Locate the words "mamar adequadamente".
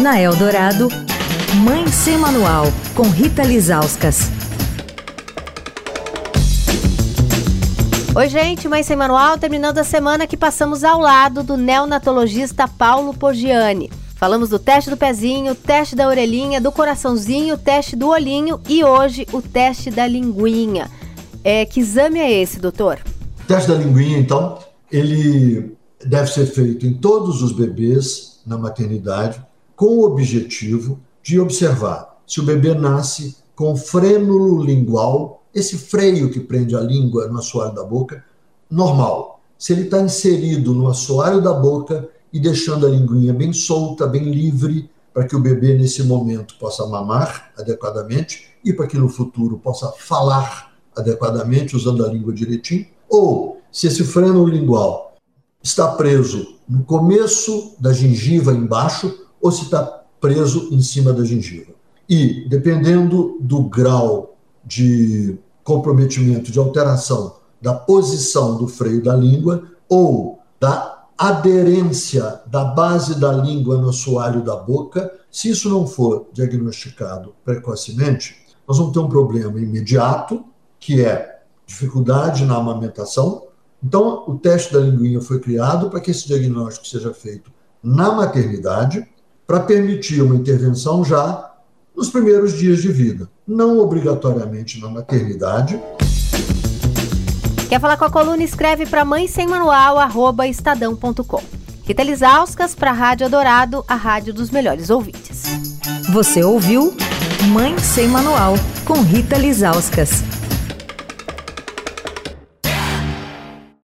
46.86-48.46